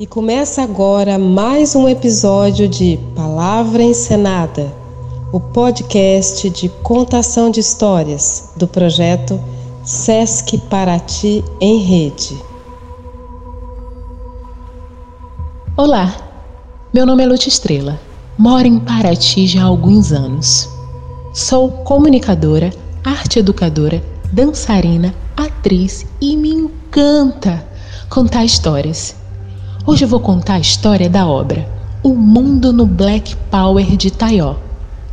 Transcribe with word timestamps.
E 0.00 0.06
começa 0.06 0.62
agora 0.62 1.18
mais 1.18 1.74
um 1.74 1.88
episódio 1.88 2.68
de 2.68 3.00
Palavra 3.16 3.82
Encenada, 3.82 4.72
o 5.32 5.40
podcast 5.40 6.48
de 6.50 6.68
contação 6.84 7.50
de 7.50 7.58
histórias 7.58 8.50
do 8.54 8.68
projeto 8.68 9.40
Sesc 9.82 10.56
Paraty 10.70 11.42
em 11.60 11.78
Rede. 11.78 12.40
Olá, 15.76 16.14
meu 16.94 17.04
nome 17.04 17.24
é 17.24 17.26
Lute 17.26 17.48
Estrela, 17.48 17.98
moro 18.38 18.68
em 18.68 18.78
Paraty 18.78 19.48
já 19.48 19.62
há 19.62 19.66
alguns 19.66 20.12
anos. 20.12 20.68
Sou 21.34 21.72
comunicadora, 21.72 22.72
arte 23.02 23.40
educadora, 23.40 24.00
dançarina, 24.32 25.12
atriz 25.36 26.06
e 26.20 26.36
me 26.36 26.50
encanta 26.50 27.66
contar 28.08 28.44
histórias. 28.44 29.17
Hoje 29.88 30.04
eu 30.04 30.08
vou 30.08 30.20
contar 30.20 30.56
a 30.56 30.60
história 30.60 31.08
da 31.08 31.26
obra 31.26 31.66
O 32.02 32.10
Mundo 32.10 32.74
no 32.74 32.84
Black 32.84 33.34
Power 33.50 33.96
de 33.96 34.10
Taió, 34.10 34.56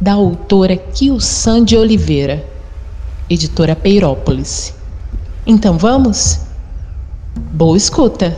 da 0.01 0.11
autora 0.11 0.75
Kilsan 0.75 1.63
de 1.63 1.77
Oliveira, 1.77 2.45
editora 3.29 3.73
Peirópolis. 3.73 4.75
Então 5.47 5.77
vamos? 5.77 6.41
Boa 7.53 7.77
escuta! 7.77 8.37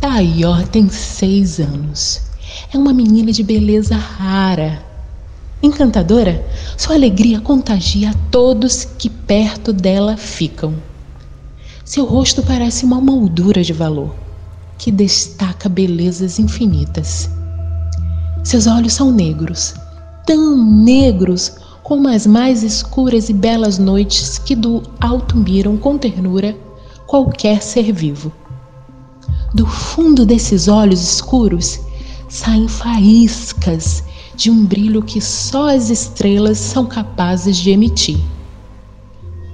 Taió 0.00 0.60
tem 0.72 0.88
seis 0.88 1.60
anos. 1.60 2.22
É 2.74 2.76
uma 2.76 2.92
menina 2.92 3.30
de 3.30 3.44
beleza 3.44 3.94
rara. 3.94 4.82
Encantadora, 5.62 6.44
sua 6.76 6.96
alegria 6.96 7.40
contagia 7.40 8.10
a 8.10 8.14
todos 8.28 8.84
que 8.84 9.08
perto 9.08 9.72
dela 9.72 10.16
ficam. 10.16 10.74
Seu 11.88 12.04
rosto 12.04 12.42
parece 12.42 12.84
uma 12.84 13.00
moldura 13.00 13.64
de 13.64 13.72
valor, 13.72 14.14
que 14.76 14.90
destaca 14.90 15.70
belezas 15.70 16.38
infinitas. 16.38 17.30
Seus 18.44 18.66
olhos 18.66 18.92
são 18.92 19.10
negros, 19.10 19.74
tão 20.26 20.54
negros 20.54 21.50
como 21.82 22.06
as 22.06 22.26
mais 22.26 22.62
escuras 22.62 23.30
e 23.30 23.32
belas 23.32 23.78
noites 23.78 24.36
que 24.36 24.54
do 24.54 24.82
alto 25.00 25.34
miram 25.38 25.78
com 25.78 25.96
ternura 25.96 26.54
qualquer 27.06 27.62
ser 27.62 27.90
vivo. 27.90 28.30
Do 29.54 29.66
fundo 29.66 30.26
desses 30.26 30.68
olhos 30.68 31.02
escuros 31.02 31.80
saem 32.28 32.68
faíscas 32.68 34.04
de 34.36 34.50
um 34.50 34.66
brilho 34.66 35.00
que 35.00 35.22
só 35.22 35.74
as 35.74 35.88
estrelas 35.88 36.58
são 36.58 36.84
capazes 36.84 37.56
de 37.56 37.70
emitir. 37.70 38.20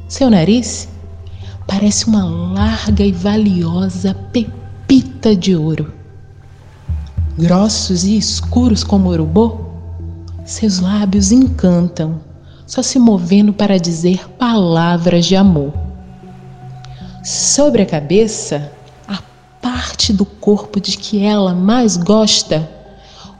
Seu 0.08 0.28
nariz 0.28 0.88
parece 1.66 2.06
uma 2.06 2.24
larga 2.24 3.04
e 3.04 3.12
valiosa 3.12 4.14
pepita 4.32 5.34
de 5.34 5.56
ouro. 5.56 5.92
Grossos 7.36 8.04
e 8.04 8.16
escuros 8.16 8.84
como 8.84 9.10
urubô, 9.10 9.58
seus 10.44 10.78
lábios 10.78 11.32
encantam, 11.32 12.20
só 12.66 12.82
se 12.82 12.98
movendo 12.98 13.52
para 13.52 13.78
dizer 13.78 14.28
palavras 14.38 15.26
de 15.26 15.36
amor. 15.36 15.72
Sobre 17.24 17.82
a 17.82 17.86
cabeça, 17.86 18.70
a 19.08 19.20
parte 19.60 20.12
do 20.12 20.24
corpo 20.24 20.78
de 20.80 20.96
que 20.96 21.24
ela 21.24 21.54
mais 21.54 21.96
gosta 21.96 22.68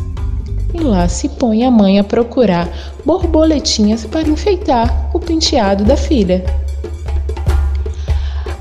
E 0.73 0.79
lá 0.79 1.09
se 1.09 1.28
põe 1.28 1.66
a 1.66 1.72
mãe 1.72 2.00
a 2.00 2.03
procurar 2.03 2.69
borboletinhas 3.06 4.06
para 4.06 4.29
enfeitar 4.29 5.12
o 5.13 5.19
penteado 5.19 5.84
da 5.84 5.97
filha. 5.97 6.45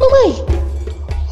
Mamãe, 0.00 0.44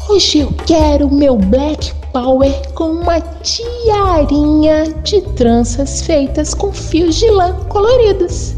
hoje 0.07 0.39
eu 0.39 0.53
quero 0.65 1.13
meu 1.13 1.35
Black 1.35 1.93
Power 2.13 2.71
com 2.73 2.91
uma 2.91 3.19
tiarinha 3.19 4.85
de 5.03 5.19
tranças 5.35 6.01
feitas 6.01 6.53
com 6.53 6.71
fios 6.71 7.15
de 7.15 7.29
lã 7.29 7.53
coloridos 7.67 8.56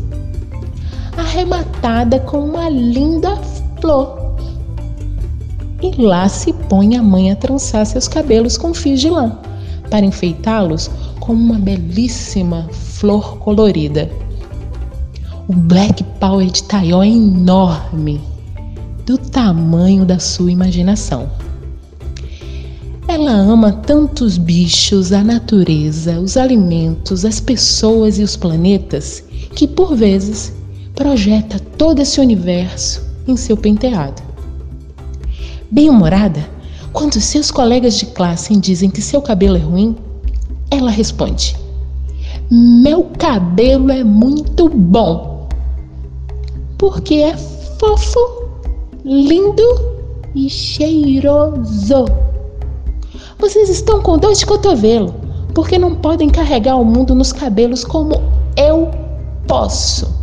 arrematada 1.20 2.20
com 2.20 2.40
uma 2.40 2.70
linda 2.70 3.36
flor. 3.80 4.20
E 5.82 6.02
lá 6.02 6.28
se 6.28 6.52
põe 6.52 6.98
a 6.98 7.04
mãe 7.04 7.32
a 7.32 7.36
trançar 7.36 7.86
seus 7.86 8.08
cabelos 8.08 8.58
com 8.58 8.74
fios 8.74 9.00
de 9.00 9.10
lã, 9.10 9.38
para 9.90 10.06
enfeitá-los 10.06 10.90
com 11.20 11.34
uma 11.34 11.58
belíssima 11.58 12.68
flor 12.72 13.38
colorida. 13.38 14.10
O 15.48 15.54
Black 15.54 16.04
Power 16.20 16.48
de 16.48 16.64
Taió 16.64 17.02
é 17.02 17.08
enorme, 17.08 18.22
do 19.06 19.18
tamanho 19.18 20.06
da 20.06 20.20
sua 20.20 20.52
imaginação. 20.52 21.30
Ela 23.08 23.32
ama 23.32 23.72
tantos 23.72 24.38
bichos, 24.38 25.12
a 25.12 25.24
natureza, 25.24 26.20
os 26.20 26.38
alimentos, 26.38 27.26
as 27.26 27.40
pessoas 27.40 28.20
e 28.20 28.24
os 28.24 28.36
planetas 28.36 29.24
que, 29.56 29.68
por 29.68 29.96
vezes, 29.96 30.54
projeta 31.00 31.58
todo 31.78 32.02
esse 32.02 32.20
universo 32.20 33.02
em 33.26 33.38
seu 33.38 33.56
penteado. 33.56 34.22
Bem-humorada, 35.72 36.46
quando 36.92 37.22
seus 37.22 37.50
colegas 37.50 37.96
de 37.96 38.08
classe 38.08 38.54
dizem 38.58 38.90
que 38.90 39.02
seu 39.02 39.22
cabelo 39.22 39.56
é 39.56 39.62
ruim, 39.62 39.96
ela 40.70 40.92
responde: 40.92 41.56
Meu 42.52 43.06
cabelo 43.18 43.90
é 43.92 44.04
muito 44.04 44.68
bom, 44.68 45.48
porque 46.78 47.16
é 47.16 47.38
fofo, 47.38 48.50
lindo 49.06 49.64
e 50.36 50.50
cheiroso. 50.50 52.08
Vocês 53.38 53.70
estão 53.70 54.02
com 54.02 54.18
dor 54.18 54.34
de 54.34 54.46
cotovelo, 54.46 55.16
porque 55.56 55.80
não 55.80 55.96
podem 55.96 56.30
carregar 56.30 56.76
o 56.76 56.84
mundo 56.84 57.16
nos 57.16 57.32
cabelos 57.32 57.86
como 57.86 58.16
eu 58.58 58.92
posso. 59.48 60.19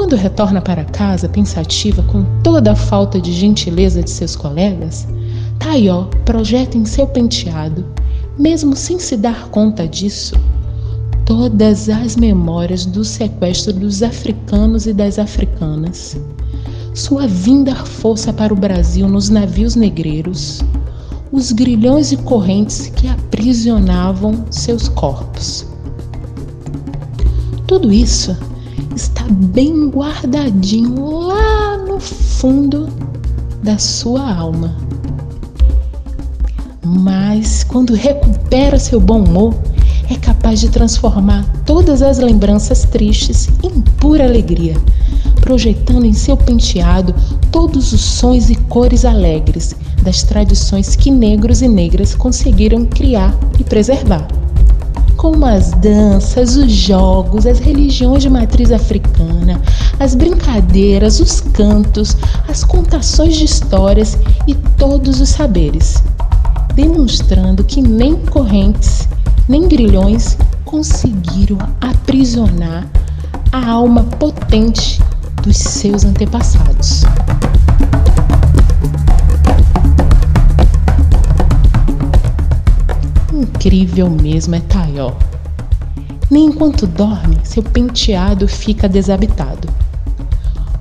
Quando 0.00 0.16
retorna 0.16 0.62
para 0.62 0.82
casa 0.82 1.28
pensativa 1.28 2.02
com 2.04 2.24
toda 2.42 2.72
a 2.72 2.74
falta 2.74 3.20
de 3.20 3.32
gentileza 3.32 4.02
de 4.02 4.08
seus 4.08 4.34
colegas, 4.34 5.06
Taió 5.58 6.04
projeta 6.24 6.78
em 6.78 6.86
seu 6.86 7.06
penteado, 7.06 7.84
mesmo 8.38 8.74
sem 8.74 8.98
se 8.98 9.14
dar 9.14 9.50
conta 9.50 9.86
disso, 9.86 10.34
todas 11.26 11.90
as 11.90 12.16
memórias 12.16 12.86
do 12.86 13.04
sequestro 13.04 13.74
dos 13.74 14.02
africanos 14.02 14.86
e 14.86 14.94
das 14.94 15.18
africanas, 15.18 16.18
sua 16.94 17.26
vinda 17.26 17.74
força 17.74 18.32
para 18.32 18.54
o 18.54 18.56
Brasil 18.56 19.06
nos 19.06 19.28
navios 19.28 19.76
negreiros, 19.76 20.62
os 21.30 21.52
grilhões 21.52 22.10
e 22.10 22.16
correntes 22.16 22.86
que 22.86 23.06
aprisionavam 23.06 24.46
seus 24.50 24.88
corpos. 24.88 25.66
Tudo 27.66 27.92
isso 27.92 28.34
está 28.94 29.24
bem 29.28 29.88
guardadinho 29.88 31.08
lá 31.08 31.76
no 31.78 32.00
fundo 32.00 32.88
da 33.62 33.78
sua 33.78 34.32
alma. 34.34 34.76
Mas 36.84 37.62
quando 37.62 37.94
recupera 37.94 38.78
seu 38.78 39.00
bom 39.00 39.22
humor, 39.22 39.54
é 40.10 40.16
capaz 40.16 40.60
de 40.60 40.68
transformar 40.68 41.44
todas 41.64 42.02
as 42.02 42.18
lembranças 42.18 42.82
tristes 42.84 43.48
em 43.62 43.80
pura 43.98 44.24
alegria, 44.24 44.76
projetando 45.40 46.04
em 46.04 46.12
seu 46.12 46.36
penteado 46.36 47.14
todos 47.52 47.92
os 47.92 48.00
sons 48.00 48.50
e 48.50 48.56
cores 48.56 49.04
alegres 49.04 49.74
das 50.02 50.22
tradições 50.22 50.96
que 50.96 51.10
negros 51.10 51.62
e 51.62 51.68
negras 51.68 52.14
conseguiram 52.14 52.84
criar 52.86 53.38
e 53.58 53.64
preservar 53.64 54.26
como 55.20 55.44
as 55.44 55.72
danças, 55.72 56.56
os 56.56 56.72
jogos, 56.72 57.44
as 57.44 57.58
religiões 57.58 58.22
de 58.22 58.30
matriz 58.30 58.72
africana, 58.72 59.60
as 59.98 60.14
brincadeiras, 60.14 61.20
os 61.20 61.42
cantos, 61.42 62.16
as 62.48 62.64
contações 62.64 63.36
de 63.36 63.44
histórias 63.44 64.16
e 64.46 64.54
todos 64.78 65.20
os 65.20 65.28
saberes, 65.28 66.02
demonstrando 66.74 67.62
que 67.62 67.82
nem 67.82 68.16
correntes, 68.16 69.06
nem 69.46 69.68
grilhões 69.68 70.38
conseguiram 70.64 71.58
aprisionar 71.82 72.88
a 73.52 73.72
alma 73.72 74.04
potente 74.18 75.02
dos 75.42 75.58
seus 75.58 76.02
antepassados. 76.02 77.02
Incrível 83.60 84.08
mesmo 84.08 84.54
é 84.54 84.60
Taió. 84.60 85.12
Nem 86.30 86.46
enquanto 86.46 86.86
dorme, 86.86 87.36
seu 87.44 87.62
penteado 87.62 88.48
fica 88.48 88.88
desabitado. 88.88 89.68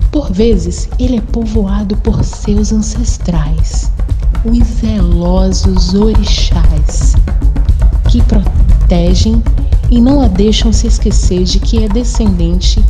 Por 0.09 0.31
vezes, 0.31 0.87
ele 0.97 1.17
é 1.17 1.21
povoado 1.21 1.97
por 1.97 2.23
seus 2.23 2.71
ancestrais, 2.71 3.91
os 4.45 4.65
zelosos 4.65 5.93
orixás, 5.93 7.15
que 8.07 8.23
protegem 8.23 9.43
e 9.91 9.99
não 9.99 10.21
a 10.21 10.29
deixam 10.29 10.71
se 10.71 10.87
esquecer 10.87 11.43
de 11.43 11.59
que 11.59 11.83
é 11.83 11.89
descendente 11.89 12.81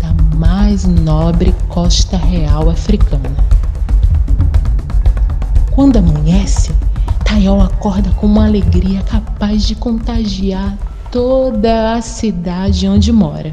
da 0.00 0.38
mais 0.38 0.86
nobre 0.86 1.54
costa 1.68 2.16
real 2.16 2.70
africana. 2.70 3.36
Quando 5.70 5.98
amanhece, 5.98 6.72
Tayol 7.34 7.60
acorda 7.62 8.10
com 8.10 8.28
uma 8.28 8.46
alegria 8.46 9.02
capaz 9.02 9.64
de 9.66 9.74
contagiar 9.74 10.78
toda 11.10 11.94
a 11.94 12.00
cidade 12.00 12.86
onde 12.86 13.10
mora. 13.10 13.52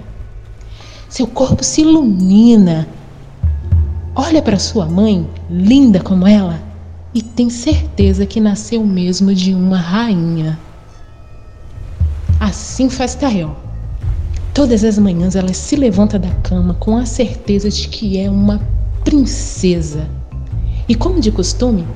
Seu 1.10 1.26
corpo 1.26 1.64
se 1.64 1.82
ilumina. 1.82 2.88
Olha 4.16 4.40
para 4.40 4.60
sua 4.60 4.86
mãe, 4.86 5.28
linda 5.50 6.00
como 6.00 6.28
ela, 6.28 6.62
e 7.12 7.24
tem 7.24 7.50
certeza 7.50 8.24
que 8.24 8.40
nasceu 8.40 8.86
mesmo 8.86 9.34
de 9.34 9.52
uma 9.56 9.80
rainha. 9.80 10.60
Assim 12.40 12.88
faz 12.88 13.16
Tael. 13.16 13.56
Todas 14.54 14.84
as 14.84 15.00
manhãs 15.00 15.36
ela 15.36 15.56
se 15.56 15.76
levanta 15.76 16.20
da 16.20 16.30
cama 16.44 16.76
com 16.76 16.98
a 16.98 17.06
certeza 17.08 17.68
de 17.68 17.88
que 17.88 18.20
é 18.20 18.30
uma 18.30 18.62
princesa. 19.04 20.08
E 20.88 20.94
como 20.94 21.20
de 21.20 21.32
costume, 21.32 21.88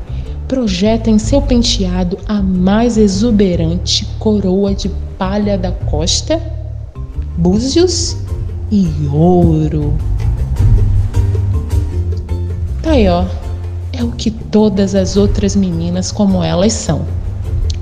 projeta 0.48 1.10
em 1.10 1.18
seu 1.18 1.42
penteado 1.42 2.18
a 2.28 2.42
mais 2.42 2.98
exuberante 2.98 4.06
coroa 4.20 4.74
de 4.74 4.90
palha 5.18 5.58
da 5.58 5.72
costa, 5.72 6.42
búzios 7.38 8.16
e 8.72 8.88
ouro. 9.12 9.94
Taió 12.82 13.26
é 13.92 14.04
o 14.04 14.12
que 14.12 14.30
todas 14.30 14.94
as 14.94 15.18
outras 15.18 15.56
meninas 15.56 16.12
como 16.12 16.44
elas 16.44 16.74
são, 16.74 17.06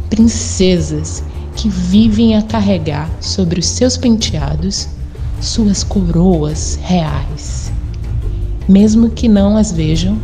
princesas 0.09 1.23
que 1.55 1.67
vivem 1.67 2.35
a 2.35 2.41
carregar 2.41 3.09
sobre 3.19 3.59
os 3.59 3.65
seus 3.65 3.97
penteados 3.97 4.87
suas 5.41 5.83
coroas 5.83 6.79
reais, 6.81 7.71
mesmo 8.67 9.09
que 9.09 9.27
não 9.27 9.57
as 9.57 9.71
vejam 9.71 10.17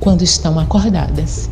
quando 0.00 0.22
estão 0.22 0.58
acordadas. 0.58 1.48